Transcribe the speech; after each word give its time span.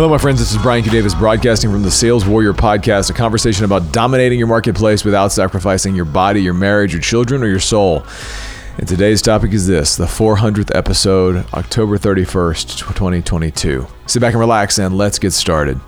Hello, 0.00 0.08
my 0.08 0.16
friends. 0.16 0.38
This 0.38 0.50
is 0.50 0.56
Brian 0.56 0.82
Q. 0.82 0.90
Davis 0.90 1.14
broadcasting 1.14 1.70
from 1.70 1.82
the 1.82 1.90
Sales 1.90 2.24
Warrior 2.24 2.54
podcast, 2.54 3.10
a 3.10 3.12
conversation 3.12 3.66
about 3.66 3.92
dominating 3.92 4.38
your 4.38 4.48
marketplace 4.48 5.04
without 5.04 5.30
sacrificing 5.30 5.94
your 5.94 6.06
body, 6.06 6.40
your 6.40 6.54
marriage, 6.54 6.94
your 6.94 7.02
children, 7.02 7.42
or 7.42 7.48
your 7.48 7.60
soul. 7.60 8.06
And 8.78 8.88
today's 8.88 9.20
topic 9.20 9.52
is 9.52 9.66
this 9.66 9.96
the 9.96 10.06
400th 10.06 10.74
episode, 10.74 11.44
October 11.52 11.98
31st, 11.98 12.78
2022. 12.78 13.86
Sit 14.06 14.20
back 14.20 14.32
and 14.32 14.40
relax 14.40 14.78
and 14.78 14.96
let's 14.96 15.18
get 15.18 15.32
started. 15.32 15.78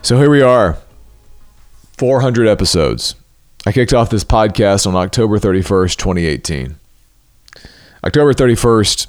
So 0.00 0.16
here 0.16 0.30
we 0.30 0.40
are, 0.40 0.78
400 1.98 2.48
episodes. 2.48 3.16
I 3.66 3.72
kicked 3.72 3.92
off 3.92 4.08
this 4.08 4.24
podcast 4.24 4.86
on 4.86 4.96
October 4.96 5.38
31st, 5.38 5.96
2018. 5.96 6.76
October 8.02 8.32
31st 8.32 9.08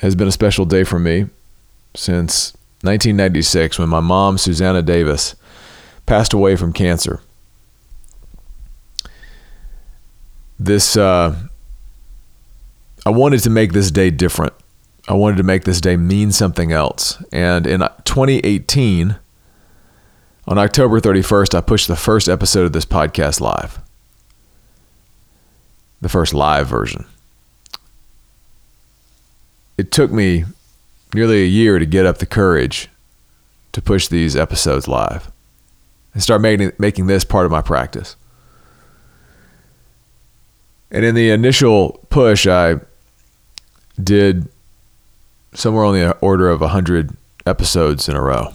has 0.00 0.16
been 0.16 0.28
a 0.28 0.32
special 0.32 0.64
day 0.64 0.82
for 0.82 0.98
me 0.98 1.26
since 1.94 2.55
1996 2.86 3.78
when 3.78 3.88
my 3.88 4.00
mom, 4.00 4.38
Susanna 4.38 4.80
Davis, 4.80 5.34
passed 6.06 6.32
away 6.32 6.56
from 6.56 6.72
cancer. 6.72 7.20
This, 10.58 10.96
uh, 10.96 11.36
I 13.04 13.10
wanted 13.10 13.40
to 13.40 13.50
make 13.50 13.72
this 13.72 13.90
day 13.90 14.10
different. 14.10 14.54
I 15.08 15.12
wanted 15.12 15.36
to 15.36 15.42
make 15.42 15.64
this 15.64 15.80
day 15.80 15.96
mean 15.96 16.32
something 16.32 16.72
else. 16.72 17.22
And 17.32 17.66
in 17.66 17.80
2018, 18.04 19.16
on 20.48 20.58
October 20.58 21.00
31st, 21.00 21.54
I 21.54 21.60
pushed 21.60 21.88
the 21.88 21.96
first 21.96 22.28
episode 22.28 22.64
of 22.64 22.72
this 22.72 22.84
podcast 22.84 23.40
live. 23.40 23.78
The 26.00 26.08
first 26.08 26.34
live 26.34 26.68
version. 26.68 27.04
It 29.76 29.90
took 29.90 30.10
me 30.10 30.44
nearly 31.16 31.42
a 31.42 31.46
year 31.46 31.78
to 31.78 31.86
get 31.86 32.06
up 32.06 32.18
the 32.18 32.26
courage 32.26 32.88
to 33.72 33.82
push 33.82 34.06
these 34.06 34.36
episodes 34.36 34.86
live 34.86 35.32
and 36.14 36.22
start 36.22 36.40
making 36.40 36.72
making 36.78 37.06
this 37.06 37.24
part 37.24 37.46
of 37.46 37.50
my 37.50 37.62
practice. 37.62 38.16
And 40.90 41.04
in 41.04 41.14
the 41.14 41.30
initial 41.30 42.06
push, 42.10 42.46
I 42.46 42.76
did 44.02 44.48
somewhere 45.54 45.84
on 45.84 45.94
the 45.94 46.16
order 46.18 46.48
of 46.48 46.60
100 46.60 47.16
episodes 47.44 48.08
in 48.08 48.14
a 48.14 48.22
row. 48.22 48.54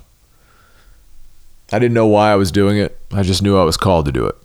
I 1.73 1.79
didn't 1.79 1.95
know 1.95 2.07
why 2.07 2.31
I 2.31 2.35
was 2.35 2.51
doing 2.51 2.77
it. 2.77 2.97
I 3.11 3.23
just 3.23 3.41
knew 3.41 3.57
I 3.57 3.63
was 3.63 3.75
called 3.75 4.05
to 4.05 4.11
do 4.11 4.27
it. 4.27 4.35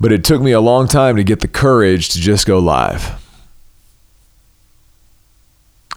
But 0.00 0.12
it 0.12 0.24
took 0.24 0.40
me 0.40 0.52
a 0.52 0.60
long 0.60 0.88
time 0.88 1.16
to 1.16 1.24
get 1.24 1.40
the 1.40 1.48
courage 1.48 2.08
to 2.10 2.18
just 2.18 2.46
go 2.46 2.58
live 2.58 3.25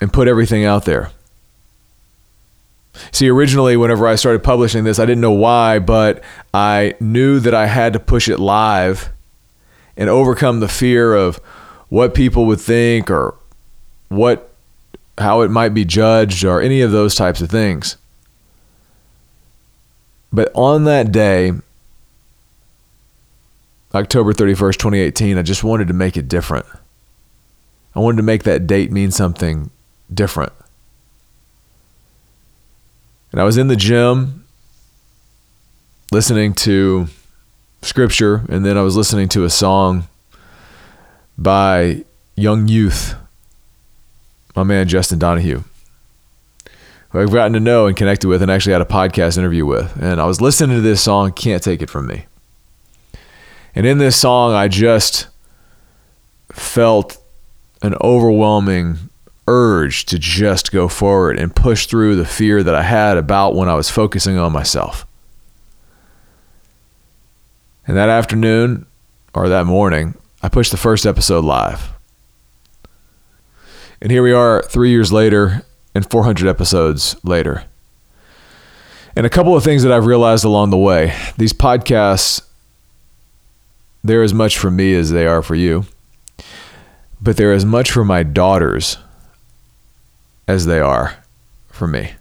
and 0.01 0.11
put 0.13 0.27
everything 0.27 0.65
out 0.65 0.85
there. 0.85 1.11
See, 3.11 3.29
originally, 3.29 3.77
whenever 3.77 4.07
I 4.07 4.15
started 4.15 4.43
publishing 4.43 4.83
this, 4.83 4.99
I 4.99 5.05
didn't 5.05 5.21
know 5.21 5.31
why, 5.31 5.79
but 5.79 6.23
I 6.53 6.95
knew 6.99 7.39
that 7.39 7.53
I 7.53 7.67
had 7.67 7.93
to 7.93 7.99
push 7.99 8.27
it 8.27 8.39
live 8.39 9.09
and 9.95 10.09
overcome 10.09 10.59
the 10.59 10.67
fear 10.67 11.13
of 11.13 11.37
what 11.89 12.13
people 12.13 12.45
would 12.45 12.59
think 12.59 13.09
or 13.09 13.35
what 14.09 14.49
how 15.17 15.41
it 15.41 15.51
might 15.51 15.73
be 15.73 15.83
judged 15.83 16.45
or 16.45 16.61
any 16.61 16.81
of 16.81 16.91
those 16.91 17.13
types 17.13 17.41
of 17.41 17.49
things. 17.49 17.97
But 20.31 20.49
on 20.53 20.85
that 20.85 21.11
day, 21.11 21.51
October 23.93 24.33
31st, 24.33 24.75
2018, 24.75 25.37
I 25.37 25.41
just 25.41 25.63
wanted 25.63 25.87
to 25.89 25.93
make 25.93 26.15
it 26.15 26.29
different. 26.29 26.65
I 27.95 27.99
wanted 27.99 28.17
to 28.17 28.23
make 28.23 28.43
that 28.43 28.67
date 28.67 28.91
mean 28.91 29.11
something 29.11 29.71
different. 30.13 30.53
And 33.31 33.39
I 33.39 33.43
was 33.43 33.57
in 33.57 33.67
the 33.67 33.75
gym 33.75 34.45
listening 36.11 36.53
to 36.53 37.07
scripture, 37.81 38.43
and 38.49 38.65
then 38.65 38.77
I 38.77 38.81
was 38.81 38.95
listening 38.95 39.29
to 39.29 39.43
a 39.43 39.49
song 39.49 40.07
by 41.37 42.03
Young 42.35 42.67
Youth, 42.67 43.15
my 44.55 44.63
man 44.63 44.87
Justin 44.87 45.19
Donahue, 45.19 45.63
who 47.09 47.19
I've 47.19 47.31
gotten 47.31 47.53
to 47.53 47.59
know 47.59 47.85
and 47.85 47.95
connected 47.95 48.27
with, 48.27 48.41
and 48.41 48.51
actually 48.51 48.73
had 48.73 48.81
a 48.81 48.85
podcast 48.85 49.37
interview 49.37 49.65
with. 49.65 49.95
And 50.01 50.19
I 50.19 50.25
was 50.25 50.41
listening 50.41 50.77
to 50.77 50.81
this 50.81 51.01
song, 51.01 51.31
Can't 51.31 51.61
Take 51.61 51.81
It 51.81 51.89
From 51.89 52.07
Me. 52.07 52.25
And 53.75 53.85
in 53.85 53.99
this 53.99 54.17
song, 54.17 54.53
I 54.53 54.67
just 54.67 55.27
felt 56.51 57.17
an 57.81 57.95
overwhelming 58.01 59.08
urge 59.49 60.05
to 60.05 60.19
just 60.19 60.71
go 60.71 60.87
forward 60.87 61.39
and 61.39 61.55
push 61.55 61.87
through 61.87 62.15
the 62.15 62.25
fear 62.25 62.61
that 62.61 62.75
I 62.75 62.83
had 62.83 63.17
about 63.17 63.55
when 63.55 63.67
I 63.67 63.73
was 63.73 63.89
focusing 63.89 64.37
on 64.37 64.53
myself. 64.53 65.07
And 67.87 67.97
that 67.97 68.09
afternoon 68.09 68.85
or 69.33 69.49
that 69.49 69.65
morning, 69.65 70.15
I 70.43 70.49
pushed 70.49 70.69
the 70.69 70.77
first 70.77 71.07
episode 71.07 71.43
live. 71.43 71.89
And 73.99 74.11
here 74.11 74.21
we 74.21 74.31
are 74.31 74.61
three 74.61 74.91
years 74.91 75.11
later 75.11 75.65
and 75.95 76.07
400 76.07 76.47
episodes 76.47 77.15
later. 77.23 77.63
And 79.15 79.25
a 79.25 79.29
couple 79.29 79.57
of 79.57 79.63
things 79.63 79.81
that 79.81 79.91
I've 79.91 80.05
realized 80.05 80.45
along 80.45 80.69
the 80.69 80.77
way 80.77 81.15
these 81.37 81.53
podcasts, 81.53 82.43
they're 84.03 84.21
as 84.21 84.33
much 84.33 84.59
for 84.59 84.69
me 84.69 84.93
as 84.93 85.09
they 85.09 85.25
are 85.25 85.41
for 85.41 85.55
you, 85.55 85.85
but 87.19 87.35
they're 87.35 87.51
as 87.51 87.65
much 87.65 87.89
for 87.91 88.05
my 88.05 88.21
daughters 88.21 88.97
as 90.49 90.65
they 90.65 90.79
are 90.79 91.15
for 91.67 91.85
me. 91.85 92.13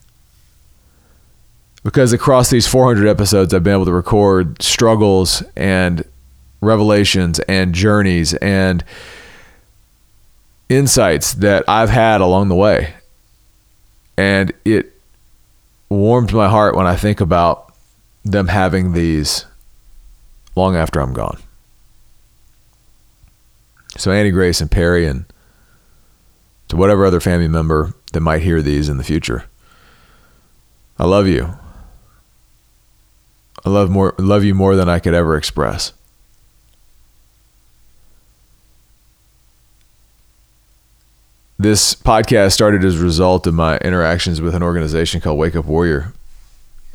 Because 1.83 2.13
across 2.13 2.51
these 2.51 2.67
400 2.67 3.09
episodes, 3.09 3.55
I've 3.55 3.65
been 3.65 3.73
able 3.73 3.87
to 3.87 3.93
record 3.93 4.61
struggles 4.61 5.43
and 5.57 6.05
revelations 6.61 7.41
and 7.41 7.75
journeys 7.75 8.35
and 8.35 8.85
insights 10.69 11.33
that 11.35 11.65
I've 11.67 11.89
had 11.89 12.21
along 12.21 12.49
the 12.49 12.55
way. 12.55 12.93
And 14.19 14.53
it 14.67 14.93
warmed 15.89 16.35
my 16.35 16.51
heart 16.51 16.77
when 16.77 16.87
I 16.87 16.97
think 16.97 17.23
about 17.23 17.73
them 18.27 18.49
having 18.49 18.93
these 18.93 19.47
long 20.55 20.77
after 20.77 21.01
I'm 21.01 21.15
gone. 21.15 21.39
So 23.97 24.11
Annie 24.11 24.33
Grace 24.33 24.61
and 24.61 24.71
Perry 24.71 25.07
and 25.07 25.25
to 26.69 26.77
whatever 26.77 27.07
other 27.07 27.21
family 27.21 27.49
member 27.49 27.95
that 28.13 28.21
might 28.21 28.43
hear 28.43 28.63
these 28.63 28.89
in 28.89 28.97
the 28.97 29.05
future. 29.05 29.45
I 30.99 31.05
love 31.05 31.27
you. 31.27 31.55
I 33.65 33.71
love 33.71 33.91
more 33.91 34.15
love 34.19 34.45
you 34.45 34.55
more 34.55 34.77
than 34.77 34.89
I 34.89 34.99
could 34.99 35.15
ever 35.15 35.37
express. 35.37 35.93
This 41.59 41.95
podcast 41.95 42.53
started 42.53 42.85
as 42.85 43.01
a 43.01 43.03
result 43.03 43.47
of 43.47 43.55
my 43.55 43.79
interactions 43.79 44.41
with 44.41 44.55
an 44.55 44.63
organization 44.63 45.21
called 45.21 45.39
Wake 45.39 45.57
Up 45.57 45.65
Warrior. 45.65 46.13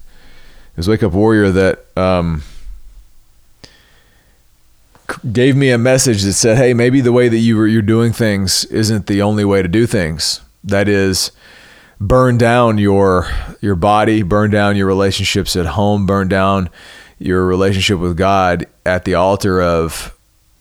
It 0.07 0.77
was 0.77 0.87
Wake 0.87 1.03
Up 1.03 1.11
Warrior 1.11 1.51
that 1.51 1.85
um, 1.97 2.43
gave 5.33 5.57
me 5.57 5.69
a 5.69 5.77
message 5.77 6.23
that 6.23 6.33
said, 6.33 6.57
"Hey, 6.57 6.73
maybe 6.73 7.01
the 7.01 7.11
way 7.11 7.27
that 7.27 7.37
you 7.37 7.57
were, 7.57 7.67
you're 7.67 7.81
doing 7.81 8.13
things 8.13 8.63
isn't 8.65 9.07
the 9.07 9.21
only 9.21 9.43
way 9.43 9.61
to 9.61 9.67
do 9.67 9.85
things. 9.85 10.39
That 10.63 10.87
is, 10.87 11.31
burn 11.99 12.37
down 12.37 12.77
your 12.77 13.27
your 13.61 13.75
body, 13.75 14.23
burn 14.23 14.51
down 14.51 14.75
your 14.75 14.87
relationships 14.87 15.55
at 15.55 15.65
home, 15.65 16.05
burn 16.05 16.27
down 16.27 16.69
your 17.19 17.45
relationship 17.45 17.99
with 17.99 18.17
God 18.17 18.65
at 18.85 19.05
the 19.05 19.15
altar 19.15 19.61
of 19.61 20.17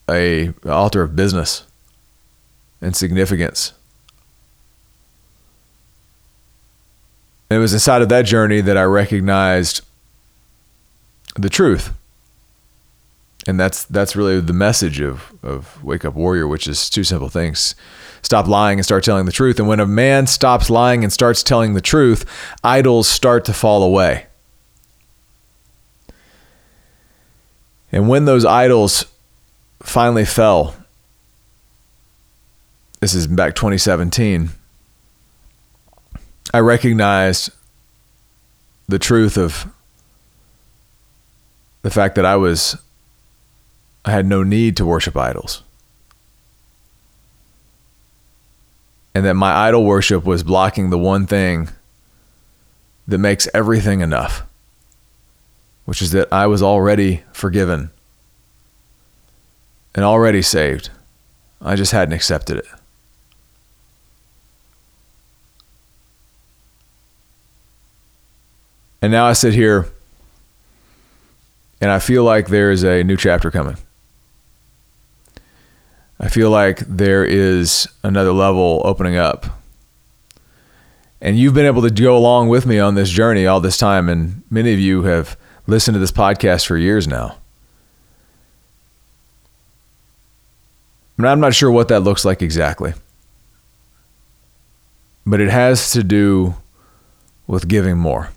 a 0.08 0.52
altar 0.66 1.02
of 1.02 1.16
business 1.16 1.64
and 2.80 2.94
significance." 2.96 3.72
And 7.50 7.58
it 7.58 7.60
was 7.60 7.74
inside 7.74 8.02
of 8.02 8.08
that 8.08 8.24
journey 8.24 8.60
that 8.62 8.78
I 8.78 8.84
recognized 8.84 9.82
the 11.36 11.50
truth 11.50 11.92
and 13.46 13.58
that's 13.58 13.84
that's 13.84 14.14
really 14.14 14.40
the 14.40 14.52
message 14.52 15.00
of 15.00 15.32
of 15.42 15.82
wake 15.82 16.04
up 16.04 16.14
warrior 16.14 16.46
which 16.46 16.68
is 16.68 16.88
two 16.88 17.04
simple 17.04 17.28
things. 17.28 17.74
Stop 18.22 18.46
lying 18.46 18.78
and 18.78 18.84
start 18.84 19.02
telling 19.02 19.26
the 19.26 19.32
truth. 19.32 19.58
And 19.58 19.66
when 19.66 19.80
a 19.80 19.86
man 19.86 20.26
stops 20.28 20.70
lying 20.70 21.02
and 21.02 21.12
starts 21.12 21.42
telling 21.42 21.74
the 21.74 21.80
truth 21.80 22.24
idols 22.62 23.08
start 23.08 23.44
to 23.46 23.52
fall 23.52 23.82
away. 23.82 24.26
And 27.90 28.08
when 28.08 28.24
those 28.24 28.44
idols 28.44 29.06
finally 29.82 30.24
fell 30.24 30.76
this 33.00 33.14
is 33.14 33.26
back 33.26 33.56
2017 33.56 34.50
i 36.54 36.58
recognized 36.60 37.50
the 38.88 38.98
truth 38.98 39.36
of 39.36 39.66
the 41.82 41.90
fact 41.90 42.14
that 42.14 42.24
i 42.24 42.36
was 42.36 42.76
I 44.04 44.10
had 44.10 44.26
no 44.26 44.42
need 44.42 44.76
to 44.78 44.86
worship 44.86 45.16
idols. 45.16 45.62
and 49.14 49.24
that 49.24 49.34
my 49.34 49.52
idol 49.68 49.84
worship 49.84 50.24
was 50.24 50.42
blocking 50.42 50.90
the 50.90 50.98
one 50.98 51.26
thing 51.26 51.68
that 53.06 53.18
makes 53.18 53.48
everything 53.52 54.00
enough, 54.00 54.42
which 55.84 56.00
is 56.00 56.12
that 56.12 56.32
I 56.32 56.46
was 56.46 56.62
already 56.62 57.22
forgiven 57.32 57.90
and 59.94 60.04
already 60.04 60.40
saved. 60.40 60.90
I 61.60 61.76
just 61.76 61.92
hadn't 61.92 62.14
accepted 62.14 62.58
it. 62.58 62.66
And 69.02 69.12
now 69.12 69.26
I 69.26 69.32
sit 69.32 69.52
here 69.52 69.88
and 71.80 71.90
I 71.90 71.98
feel 71.98 72.22
like 72.22 72.48
there 72.48 72.70
is 72.70 72.84
a 72.84 73.02
new 73.02 73.16
chapter 73.16 73.50
coming. 73.50 73.76
I 76.22 76.28
feel 76.28 76.50
like 76.50 76.78
there 76.78 77.24
is 77.24 77.88
another 78.04 78.32
level 78.32 78.80
opening 78.84 79.16
up. 79.16 79.44
And 81.20 81.36
you've 81.36 81.54
been 81.54 81.66
able 81.66 81.82
to 81.82 81.90
go 81.90 82.16
along 82.16 82.48
with 82.48 82.64
me 82.64 82.78
on 82.78 82.94
this 82.94 83.10
journey 83.10 83.46
all 83.46 83.60
this 83.60 83.76
time. 83.76 84.08
And 84.08 84.42
many 84.48 84.72
of 84.72 84.78
you 84.78 85.02
have 85.02 85.36
listened 85.66 85.96
to 85.96 85.98
this 85.98 86.12
podcast 86.12 86.66
for 86.66 86.76
years 86.78 87.08
now. 87.08 87.38
And 91.18 91.28
I'm 91.28 91.40
not 91.40 91.54
sure 91.54 91.70
what 91.70 91.88
that 91.88 92.00
looks 92.00 92.24
like 92.24 92.40
exactly. 92.40 92.94
But 95.26 95.40
it 95.40 95.50
has 95.50 95.90
to 95.92 96.04
do 96.04 96.54
with 97.48 97.66
giving 97.68 97.98
more. 97.98 98.30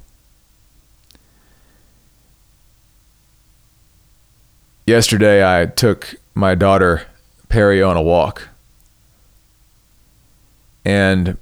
Yesterday, 4.87 5.43
I 5.43 5.67
took 5.67 6.15
my 6.35 6.53
daughter 6.53 7.07
Perry 7.55 7.81
on 7.81 7.95
a 7.95 8.01
walk. 8.01 8.49
And 10.83 11.37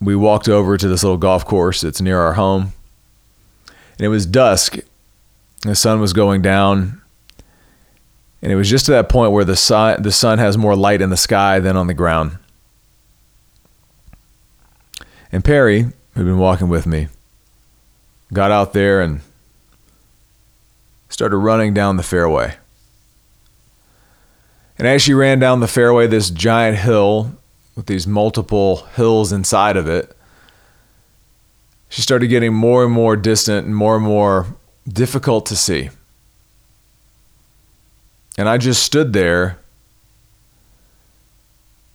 we 0.00 0.16
walked 0.16 0.48
over 0.48 0.78
to 0.78 0.88
this 0.88 1.02
little 1.02 1.18
golf 1.18 1.44
course 1.44 1.82
that's 1.82 2.00
near 2.00 2.18
our 2.18 2.32
home. 2.32 2.72
And 3.68 4.00
it 4.00 4.08
was 4.08 4.24
dusk. 4.24 4.78
The 5.60 5.74
sun 5.74 6.00
was 6.00 6.14
going 6.14 6.40
down. 6.40 7.02
And 8.40 8.50
it 8.50 8.54
was 8.54 8.70
just 8.70 8.86
to 8.86 8.92
that 8.92 9.10
point 9.10 9.32
where 9.32 9.44
the 9.44 9.54
sun, 9.54 10.00
the 10.00 10.12
sun 10.12 10.38
has 10.38 10.56
more 10.56 10.74
light 10.74 11.02
in 11.02 11.10
the 11.10 11.16
sky 11.18 11.60
than 11.60 11.76
on 11.76 11.88
the 11.88 11.92
ground. 11.92 12.38
And 15.30 15.44
Perry, 15.44 15.82
who'd 15.82 16.24
been 16.24 16.38
walking 16.38 16.70
with 16.70 16.86
me, 16.86 17.08
got 18.32 18.50
out 18.50 18.72
there 18.72 19.02
and 19.02 19.20
started 21.10 21.36
running 21.36 21.74
down 21.74 21.98
the 21.98 22.02
fairway. 22.02 22.56
And 24.80 24.88
as 24.88 25.02
she 25.02 25.12
ran 25.12 25.38
down 25.38 25.60
the 25.60 25.68
fairway, 25.68 26.06
this 26.06 26.30
giant 26.30 26.78
hill 26.78 27.32
with 27.76 27.84
these 27.84 28.06
multiple 28.06 28.76
hills 28.96 29.30
inside 29.30 29.76
of 29.76 29.86
it, 29.86 30.16
she 31.90 32.00
started 32.00 32.28
getting 32.28 32.54
more 32.54 32.84
and 32.84 32.90
more 32.90 33.14
distant 33.14 33.66
and 33.66 33.76
more 33.76 33.96
and 33.96 34.04
more 34.06 34.46
difficult 34.88 35.44
to 35.46 35.54
see. 35.54 35.90
And 38.38 38.48
I 38.48 38.56
just 38.56 38.82
stood 38.82 39.12
there 39.12 39.58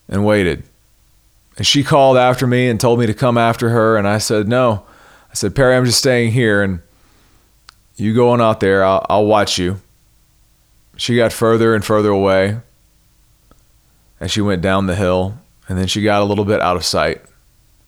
and 0.07 0.23
waited. 0.23 0.61
And 1.57 1.65
she 1.65 1.83
called 1.83 2.17
after 2.17 2.45
me 2.45 2.69
and 2.69 2.79
told 2.79 2.99
me 2.99 3.07
to 3.07 3.15
come 3.15 3.35
after 3.35 3.69
her. 3.69 3.97
And 3.97 4.07
I 4.07 4.19
said, 4.19 4.47
No. 4.47 4.85
I 5.31 5.33
said, 5.33 5.55
Perry, 5.55 5.75
I'm 5.75 5.85
just 5.85 5.97
staying 5.97 6.33
here. 6.33 6.61
And 6.61 6.81
you 7.95 8.13
go 8.13 8.29
on 8.29 8.41
out 8.41 8.59
there. 8.59 8.83
I'll, 8.83 9.03
I'll 9.09 9.25
watch 9.25 9.57
you. 9.57 9.81
She 10.97 11.15
got 11.15 11.33
further 11.33 11.73
and 11.73 11.83
further 11.83 12.09
away 12.09 12.59
as 14.19 14.31
she 14.31 14.41
went 14.41 14.61
down 14.61 14.87
the 14.87 14.95
hill, 14.95 15.37
and 15.67 15.77
then 15.77 15.87
she 15.87 16.01
got 16.01 16.21
a 16.21 16.25
little 16.25 16.45
bit 16.45 16.61
out 16.61 16.75
of 16.75 16.85
sight, 16.85 17.21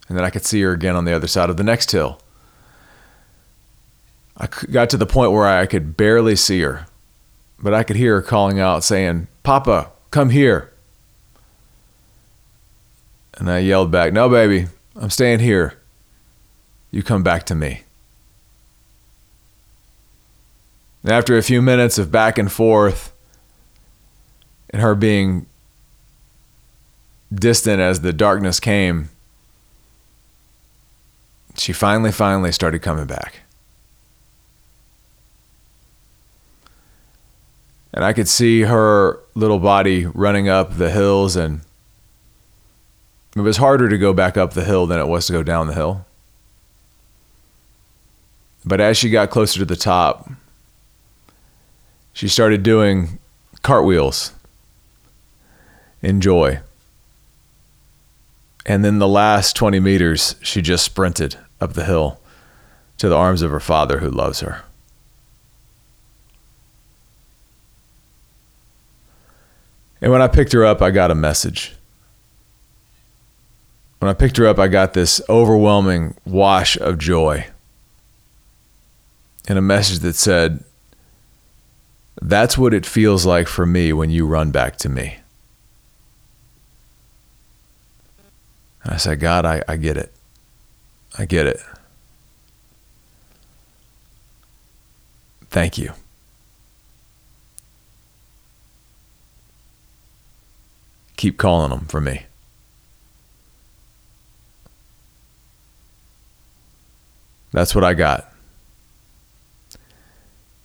and 0.07 0.17
then 0.17 0.25
I 0.25 0.29
could 0.29 0.45
see 0.45 0.61
her 0.61 0.71
again 0.71 0.95
on 0.95 1.05
the 1.05 1.13
other 1.13 1.27
side 1.27 1.49
of 1.49 1.57
the 1.57 1.63
next 1.63 1.91
hill. 1.91 2.19
I 4.37 4.47
got 4.71 4.89
to 4.91 4.97
the 4.97 5.05
point 5.05 5.31
where 5.31 5.47
I 5.47 5.65
could 5.65 5.97
barely 5.97 6.35
see 6.35 6.61
her, 6.61 6.85
but 7.59 7.73
I 7.73 7.83
could 7.83 7.95
hear 7.95 8.15
her 8.15 8.21
calling 8.21 8.59
out, 8.59 8.83
saying, 8.83 9.27
Papa, 9.43 9.91
come 10.11 10.29
here. 10.29 10.71
And 13.35 13.49
I 13.49 13.59
yelled 13.59 13.91
back, 13.91 14.13
No, 14.13 14.29
baby, 14.29 14.67
I'm 14.95 15.09
staying 15.09 15.39
here. 15.39 15.77
You 16.91 17.03
come 17.03 17.23
back 17.23 17.45
to 17.47 17.55
me. 17.55 17.83
And 21.03 21.11
after 21.11 21.37
a 21.37 21.43
few 21.43 21.61
minutes 21.61 21.97
of 21.97 22.11
back 22.11 22.37
and 22.37 22.51
forth, 22.51 23.13
and 24.69 24.81
her 24.81 24.95
being 24.95 25.45
distant 27.33 27.79
as 27.79 28.01
the 28.01 28.13
darkness 28.13 28.59
came, 28.59 29.09
she 31.55 31.73
finally, 31.73 32.11
finally 32.11 32.51
started 32.51 32.81
coming 32.81 33.05
back. 33.05 33.41
And 37.93 38.03
I 38.05 38.13
could 38.13 38.27
see 38.27 38.61
her 38.61 39.19
little 39.33 39.59
body 39.59 40.05
running 40.05 40.47
up 40.47 40.77
the 40.77 40.91
hills, 40.91 41.35
and 41.35 41.61
it 43.35 43.41
was 43.41 43.57
harder 43.57 43.89
to 43.89 43.97
go 43.97 44.13
back 44.13 44.37
up 44.37 44.53
the 44.53 44.65
hill 44.65 44.85
than 44.85 44.99
it 44.99 45.07
was 45.07 45.25
to 45.27 45.33
go 45.33 45.41
down 45.41 45.67
the 45.67 45.73
hill. 45.73 46.05
But 48.63 48.81
as 48.81 48.97
she 48.97 49.09
got 49.09 49.29
closer 49.29 49.59
to 49.59 49.65
the 49.65 49.75
top, 49.75 50.29
she 52.13 52.27
started 52.27 52.63
doing 52.63 53.19
cartwheels 53.63 54.33
in 56.01 56.21
joy. 56.21 56.59
And 58.67 58.83
then 58.83 58.99
the 58.99 59.07
last 59.07 59.55
20 59.55 59.79
meters, 59.79 60.35
she 60.41 60.61
just 60.61 60.83
sprinted 60.83 61.37
up 61.61 61.73
the 61.73 61.85
hill 61.85 62.19
to 62.97 63.07
the 63.07 63.15
arms 63.15 63.41
of 63.41 63.49
her 63.49 63.61
father 63.61 63.99
who 63.99 64.09
loves 64.09 64.41
her. 64.41 64.63
And 70.01 70.11
when 70.11 70.21
I 70.21 70.27
picked 70.27 70.51
her 70.51 70.65
up, 70.65 70.81
I 70.81 70.91
got 70.91 71.09
a 71.09 71.15
message. 71.15 71.75
When 73.99 74.09
I 74.09 74.13
picked 74.13 74.37
her 74.37 74.45
up, 74.45 74.59
I 74.59 74.67
got 74.67 74.93
this 74.93 75.21
overwhelming 75.27 76.15
wash 76.25 76.77
of 76.77 76.99
joy 76.99 77.47
and 79.47 79.57
a 79.57 79.61
message 79.61 79.99
that 79.99 80.15
said, 80.15 80.63
That's 82.21 82.57
what 82.57 82.73
it 82.73 82.85
feels 82.85 83.25
like 83.25 83.47
for 83.47 83.65
me 83.65 83.93
when 83.93 84.09
you 84.09 84.27
run 84.27 84.51
back 84.51 84.77
to 84.77 84.89
me. 84.89 85.19
And 88.87 88.93
I 88.93 88.97
said, 88.99 89.19
God, 89.19 89.45
I, 89.45 89.61
I 89.67 89.75
get 89.75 89.97
it. 89.97 90.13
I 91.19 91.25
get 91.25 91.45
it. 91.45 91.59
Thank 95.49 95.77
you. 95.77 95.91
Keep 101.17 101.37
calling 101.37 101.69
them 101.69 101.81
for 101.87 101.99
me. 101.99 102.27
That's 107.51 107.75
what 107.75 107.83
I 107.83 107.93
got. 107.93 108.31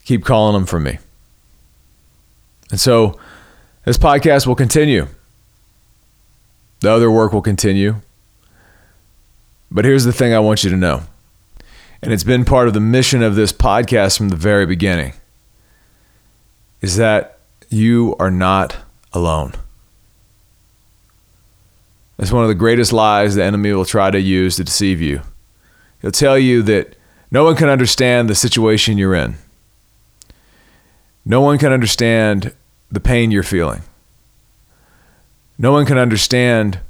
Keep 0.04 0.24
calling 0.24 0.54
them 0.54 0.66
for 0.66 0.78
me. 0.78 0.98
And 2.70 2.78
so 2.78 3.18
this 3.84 3.98
podcast 3.98 4.46
will 4.46 4.54
continue. 4.54 5.08
The 6.78 6.92
other 6.92 7.10
work 7.10 7.32
will 7.32 7.42
continue. 7.42 7.96
But 9.72 9.86
here's 9.86 10.04
the 10.04 10.12
thing 10.12 10.34
I 10.34 10.38
want 10.38 10.64
you 10.64 10.70
to 10.70 10.76
know, 10.76 11.04
and 12.02 12.12
it's 12.12 12.24
been 12.24 12.44
part 12.44 12.68
of 12.68 12.74
the 12.74 12.80
mission 12.80 13.22
of 13.22 13.36
this 13.36 13.54
podcast 13.54 14.18
from 14.18 14.28
the 14.28 14.36
very 14.36 14.66
beginning 14.66 15.14
is 16.82 16.96
that 16.96 17.38
you 17.70 18.14
are 18.18 18.30
not 18.30 18.76
alone. 19.14 19.54
It's 22.18 22.30
one 22.30 22.42
of 22.42 22.48
the 22.48 22.54
greatest 22.54 22.92
lies 22.92 23.34
the 23.34 23.44
enemy 23.44 23.72
will 23.72 23.86
try 23.86 24.10
to 24.10 24.20
use 24.20 24.56
to 24.56 24.64
deceive 24.64 25.00
you. 25.00 25.22
He'll 26.02 26.10
tell 26.10 26.38
you 26.38 26.60
that 26.64 26.94
no 27.30 27.42
one 27.42 27.56
can 27.56 27.70
understand 27.70 28.28
the 28.28 28.34
situation 28.34 28.98
you're 28.98 29.14
in. 29.14 29.36
No 31.24 31.40
one 31.40 31.56
can 31.56 31.72
understand 31.72 32.52
the 32.90 33.00
pain 33.00 33.30
you're 33.30 33.42
feeling. 33.42 33.82
No 35.56 35.72
one 35.72 35.86
can 35.86 35.96
understand 35.96 36.80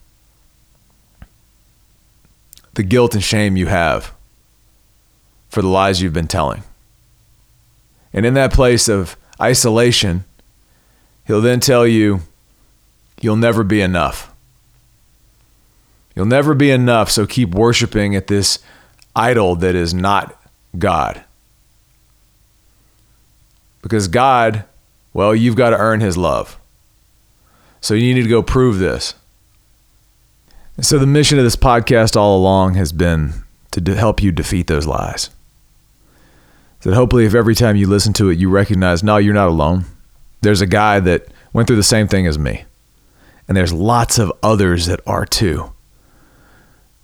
the 2.74 2.82
guilt 2.82 3.14
and 3.14 3.22
shame 3.22 3.56
you 3.56 3.66
have 3.66 4.12
for 5.48 5.62
the 5.62 5.68
lies 5.68 6.00
you've 6.00 6.12
been 6.12 6.28
telling. 6.28 6.62
And 8.12 8.24
in 8.24 8.34
that 8.34 8.52
place 8.52 8.88
of 8.88 9.16
isolation, 9.40 10.24
he'll 11.26 11.40
then 11.40 11.60
tell 11.60 11.86
you, 11.86 12.20
you'll 13.20 13.36
never 13.36 13.62
be 13.64 13.80
enough. 13.80 14.32
You'll 16.14 16.26
never 16.26 16.54
be 16.54 16.70
enough, 16.70 17.10
so 17.10 17.26
keep 17.26 17.50
worshiping 17.50 18.14
at 18.14 18.26
this 18.26 18.58
idol 19.16 19.56
that 19.56 19.74
is 19.74 19.94
not 19.94 20.38
God. 20.78 21.24
Because 23.80 24.08
God, 24.08 24.64
well, 25.12 25.34
you've 25.34 25.56
got 25.56 25.70
to 25.70 25.78
earn 25.78 26.00
his 26.00 26.16
love. 26.16 26.58
So 27.80 27.94
you 27.94 28.14
need 28.14 28.22
to 28.22 28.28
go 28.28 28.42
prove 28.42 28.78
this. 28.78 29.14
So, 30.82 30.98
the 30.98 31.06
mission 31.06 31.38
of 31.38 31.44
this 31.44 31.54
podcast 31.54 32.16
all 32.16 32.36
along 32.36 32.74
has 32.74 32.92
been 32.92 33.34
to 33.70 33.80
de- 33.80 33.94
help 33.94 34.20
you 34.20 34.32
defeat 34.32 34.66
those 34.66 34.84
lies. 34.84 35.30
That 36.80 36.94
hopefully, 36.94 37.24
if 37.24 37.36
every 37.36 37.54
time 37.54 37.76
you 37.76 37.86
listen 37.86 38.12
to 38.14 38.30
it, 38.30 38.38
you 38.40 38.50
recognize, 38.50 39.04
no, 39.04 39.16
you're 39.18 39.32
not 39.32 39.46
alone. 39.46 39.84
There's 40.40 40.60
a 40.60 40.66
guy 40.66 40.98
that 40.98 41.28
went 41.52 41.68
through 41.68 41.76
the 41.76 41.84
same 41.84 42.08
thing 42.08 42.26
as 42.26 42.36
me, 42.36 42.64
and 43.46 43.56
there's 43.56 43.72
lots 43.72 44.18
of 44.18 44.32
others 44.42 44.86
that 44.86 44.98
are 45.06 45.24
too. 45.24 45.72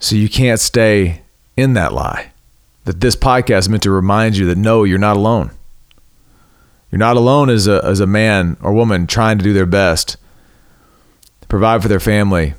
So, 0.00 0.16
you 0.16 0.28
can't 0.28 0.58
stay 0.58 1.23
in 1.56 1.75
that 1.75 1.92
lie. 1.92 2.32
That 2.85 3.00
this 3.00 3.14
podcast 3.14 3.61
is 3.61 3.68
meant 3.68 3.85
to 3.85 3.92
remind 3.92 4.37
you 4.37 4.47
that 4.47 4.58
no, 4.58 4.82
you're 4.82 4.99
not 4.99 5.16
alone. 5.16 5.52
You're 6.90 6.99
not 6.99 7.16
alone 7.16 7.49
as 7.49 7.68
a, 7.68 7.80
as 7.85 8.00
a 8.00 8.08
man 8.08 8.56
or 8.61 8.73
woman 8.73 9.06
trying 9.06 9.38
to 9.38 9.44
do 9.44 9.52
their 9.52 9.66
best, 9.66 10.16
to 11.42 11.47
provide 11.47 11.80
for 11.80 11.87
their 11.87 12.00
family, 12.00 12.54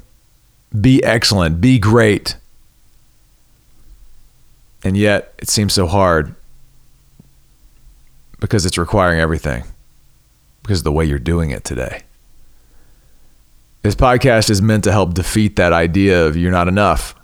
be 0.78 1.04
excellent, 1.04 1.62
be 1.62 1.80
great. 1.80 2.36
And 4.84 4.96
yet 4.96 5.34
it 5.38 5.50
seems 5.50 5.74
so 5.74 5.88
hard 5.88 6.36
because 8.40 8.66
it's 8.66 8.78
requiring 8.78 9.20
everything, 9.20 9.64
because 10.64 10.80
of 10.80 10.84
the 10.86 10.92
way 10.92 11.06
you're 11.06 11.20
doing 11.20 11.52
it 11.52 11.64
today. 11.64 12.04
This 13.82 13.96
podcast 13.96 14.50
is 14.50 14.62
meant 14.62 14.84
to 14.86 14.92
help 14.92 15.14
defeat 15.14 15.56
that 15.56 15.74
idea 15.74 16.26
of 16.26 16.36
you're 16.38 16.52
not 16.52 16.68
enough. 16.68 17.16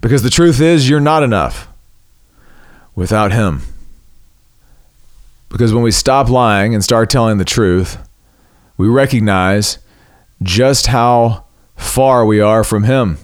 Because 0.00 0.22
the 0.22 0.30
truth 0.30 0.60
is, 0.60 0.88
you're 0.88 1.00
not 1.00 1.22
enough 1.22 1.68
without 2.94 3.32
Him. 3.32 3.62
Because 5.48 5.74
when 5.74 5.82
we 5.82 5.90
stop 5.90 6.28
lying 6.28 6.74
and 6.74 6.82
start 6.82 7.10
telling 7.10 7.38
the 7.38 7.44
truth, 7.44 7.98
we 8.76 8.88
recognize 8.88 9.78
just 10.42 10.86
how 10.86 11.44
far 11.80 12.24
we 12.24 12.40
are 12.40 12.62
from 12.62 12.84
Him. 12.84 13.18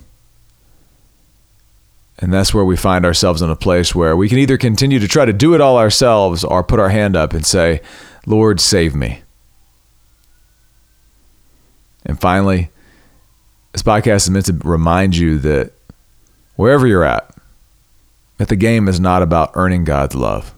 And 2.19 2.33
that's 2.33 2.55
where 2.55 2.65
we 2.65 2.77
find 2.77 3.05
ourselves 3.05 3.43
in 3.43 3.51
a 3.51 3.57
place 3.57 3.95
where 3.95 4.17
we 4.17 4.29
can 4.29 4.39
either 4.39 4.57
continue 4.57 4.99
to 4.99 5.09
try 5.09 5.27
to 5.27 5.33
do 5.33 5.55
it 5.55 5.61
all 5.61 5.77
ourselves 5.77 6.43
or 6.43 6.65
put 6.65 6.81
our 6.81 6.89
hand 6.89 7.15
up 7.15 7.35
and 7.35 7.45
say, 7.45 7.83
Lord, 8.27 8.59
save 8.59 8.95
me. 8.95 9.21
And 12.07 12.19
finally, 12.19 12.71
this 13.73 13.83
podcast 13.83 14.23
is 14.23 14.31
meant 14.31 14.47
to 14.47 14.59
remind 14.65 15.17
you 15.17 15.39
that 15.41 15.73
wherever 16.55 16.87
you're 16.87 17.05
at, 17.05 17.31
that 18.39 18.49
the 18.49 18.57
game 18.57 18.89
is 18.89 18.99
not 18.99 19.23
about 19.23 19.51
earning 19.55 19.85
God's 19.85 20.15
love. 20.15 20.55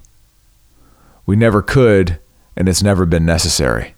We 1.27 1.35
never 1.35 1.61
could, 1.61 2.21
and 2.57 2.69
it's 2.69 2.83
never 2.83 3.05
been 3.05 3.27
necessary. 3.27 3.95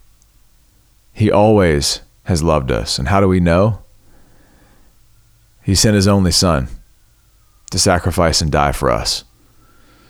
He 1.12 1.30
always 1.30 2.00
has 2.24 2.42
loved 2.42 2.70
us. 2.70 2.98
And 2.98 3.08
how 3.08 3.20
do 3.20 3.28
we 3.28 3.40
know? 3.40 3.82
He 5.70 5.76
sent 5.76 5.94
his 5.94 6.08
only 6.08 6.32
son 6.32 6.66
to 7.70 7.78
sacrifice 7.78 8.40
and 8.40 8.50
die 8.50 8.72
for 8.72 8.90
us 8.90 9.22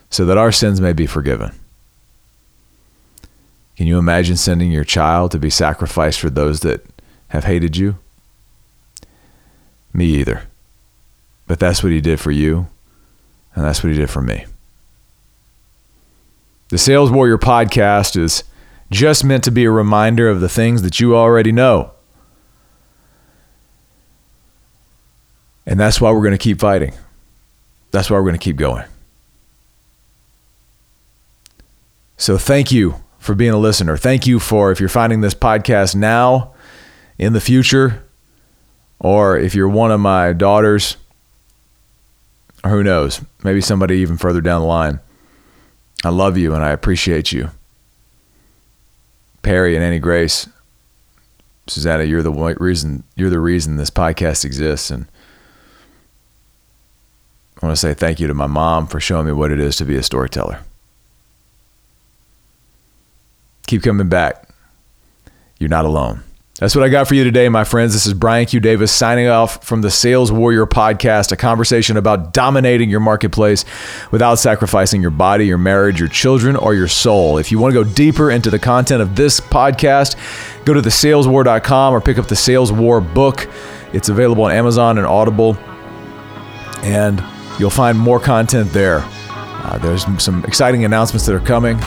so 0.09 0.25
that 0.25 0.39
our 0.39 0.51
sins 0.51 0.81
may 0.81 0.95
be 0.95 1.05
forgiven. 1.05 1.53
Can 3.77 3.87
you 3.87 3.99
imagine 3.99 4.39
sending 4.39 4.73
your 4.73 4.85
child 4.85 5.33
to 5.33 5.39
be 5.39 5.51
sacrificed 5.51 6.19
for 6.19 6.31
those 6.31 6.61
that 6.61 6.83
have 7.29 7.45
hated 7.45 7.77
you? 7.77 7.99
Me 9.93 10.07
either. 10.07 10.45
But 11.47 11.61
that's 11.61 11.83
what 11.83 11.93
he 11.93 12.01
did 12.01 12.21
for 12.21 12.31
you, 12.31 12.69
and 13.55 13.63
that's 13.63 13.85
what 13.85 13.93
he 13.93 13.99
did 13.99 14.09
for 14.09 14.23
me. 14.23 14.47
The 16.71 16.79
Sales 16.79 17.11
Warrior 17.11 17.37
podcast 17.37 18.17
is 18.17 18.45
just 18.91 19.25
meant 19.25 19.45
to 19.45 19.51
be 19.51 19.67
a 19.67 19.71
reminder 19.71 20.27
of 20.27 20.41
the 20.41 20.49
things 20.49 20.81
that 20.81 21.01
you 21.01 21.15
already 21.15 21.53
know. 21.53 21.93
And 25.71 25.81
that's 25.81 26.01
why 26.01 26.11
we're 26.11 26.21
going 26.21 26.33
to 26.33 26.39
keep 26.39 26.61
fighting. 26.61 26.93
That's 27.93 28.11
why 28.11 28.17
we're 28.17 28.25
going 28.25 28.35
to 28.35 28.39
keep 28.39 28.57
going. 28.57 28.85
So 32.19 32.37
thank 32.37 32.71
you 32.71 32.97
for 33.19 33.35
being 33.35 33.53
a 33.53 33.59
listener. 33.59 33.97
Thank 33.97 34.27
you 34.27 34.41
for 34.41 34.73
if 34.73 34.81
you're 34.81 34.89
finding 34.89 35.21
this 35.23 35.33
podcast 35.33 35.95
now, 35.95 36.53
in 37.19 37.35
the 37.35 37.41
future, 37.41 38.03
or 38.99 39.39
if 39.39 39.55
you're 39.55 39.69
one 39.69 39.93
of 39.93 40.01
my 40.01 40.33
daughters, 40.33 40.97
or 42.65 42.71
who 42.71 42.83
knows, 42.83 43.21
maybe 43.45 43.61
somebody 43.61 43.97
even 43.97 44.17
further 44.17 44.41
down 44.41 44.63
the 44.63 44.67
line. 44.67 45.01
I 46.03 46.09
love 46.09 46.37
you 46.37 46.55
and 46.55 46.65
I 46.65 46.71
appreciate 46.71 47.31
you. 47.31 47.51
Perry 49.43 49.77
and 49.77 49.85
Annie 49.85 49.99
Grace, 49.99 50.49
Susanna, 51.67 52.05
you're 52.05 52.23
the 52.23 52.33
reason 52.59 53.05
you're 53.15 53.31
the 53.31 53.39
reason 53.39 53.77
this 53.77 53.91
podcast 53.91 54.45
exists 54.45 54.91
and 54.91 55.07
I 57.61 57.67
want 57.67 57.77
to 57.77 57.81
say 57.81 57.95
thank 57.95 58.21
you 58.21 58.27
to 58.27 58.35
my 58.35 58.47
mom 58.47 58.87
for 58.87 59.01
showing 59.01 59.27
me 59.27 59.33
what 59.33 59.51
it 59.51 59.61
is 59.61 59.77
to 59.77 59.85
be 59.85 59.97
a 59.97 60.03
storyteller. 60.03 60.61
Keep 63.67 63.83
coming 63.83 64.09
back. 64.09 64.49
You're 65.59 65.69
not 65.69 65.85
alone. 65.85 66.23
That's 66.61 66.75
what 66.75 66.85
I 66.85 66.91
got 66.91 67.09
for 67.09 67.15
you 67.15 67.25
today, 67.25 67.49
my 67.49 67.65
friends. 67.65 67.95
This 67.95 68.05
is 68.05 68.13
Brian 68.13 68.45
Q. 68.45 68.61
Davis 68.61 68.93
signing 68.93 69.29
off 69.29 69.65
from 69.65 69.81
the 69.81 69.91
Sales 69.91 70.31
Warrior 70.31 70.67
podcast, 70.67 71.33
a 71.33 71.37
conversation 71.37 71.97
about 71.97 72.35
dominating 72.35 72.91
your 72.91 73.01
marketplace 73.01 73.65
without 74.11 74.35
sacrificing 74.35 75.01
your 75.01 75.11
body, 75.11 75.47
your 75.47 75.57
marriage, 75.57 75.99
your 75.99 76.09
children, 76.11 76.57
or 76.57 76.75
your 76.75 76.87
soul. 76.89 77.39
If 77.39 77.51
you 77.51 77.59
want 77.59 77.73
to 77.73 77.83
go 77.83 77.91
deeper 77.91 78.31
into 78.31 78.51
the 78.51 78.59
content 78.59 79.01
of 79.01 79.17
this 79.17 79.41
podcast, 79.41 80.17
go 80.67 80.75
to 80.75 80.83
thesaleswar.com 80.83 81.95
or 81.95 82.01
pick 82.03 82.19
up 82.19 82.29
the 82.29 82.37
Sales 82.37 82.71
War 82.71 83.01
book. 83.01 83.49
It's 83.95 84.11
available 84.11 84.45
on 84.45 84.53
Amazon 84.53 84.99
and 84.99 85.07
Audible. 85.07 85.57
And 86.83 87.21
You'll 87.61 87.69
find 87.69 87.99
more 87.99 88.19
content 88.19 88.73
there. 88.73 89.03
Uh, 89.05 89.79
there's 89.83 90.07
some 90.23 90.43
exciting 90.47 90.87
announcements 90.87 91.27
that 91.27 91.35
are 91.35 91.41
coming. 91.41 91.79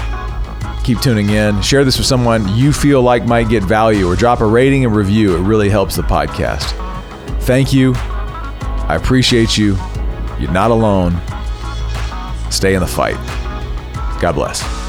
Keep 0.84 1.02
tuning 1.02 1.32
in. 1.32 1.60
Share 1.64 1.84
this 1.84 1.98
with 1.98 2.06
someone 2.06 2.48
you 2.56 2.72
feel 2.72 3.02
like 3.02 3.26
might 3.26 3.50
get 3.50 3.64
value 3.64 4.08
or 4.08 4.16
drop 4.16 4.42
a 4.42 4.46
rating 4.46 4.86
and 4.86 4.96
review. 4.96 5.36
It 5.36 5.42
really 5.42 5.70
helps 5.70 5.96
the 5.96 6.04
podcast. 6.04 6.72
Thank 7.42 7.74
you. 7.74 7.94
I 7.96 8.96
appreciate 9.02 9.58
you. 9.58 9.76
You're 10.40 10.52
not 10.52 10.70
alone. 10.70 11.20
Stay 12.52 12.76
in 12.76 12.80
the 12.82 12.88
fight. 12.88 13.16
God 14.22 14.34
bless. 14.34 14.83